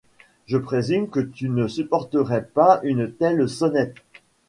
[0.47, 3.97] Je présume que tu ne supporterais pas une telle sonnette.